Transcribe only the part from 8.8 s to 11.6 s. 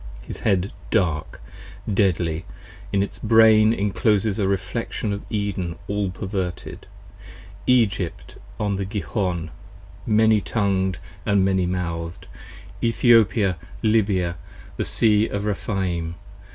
Gihon, many tongued And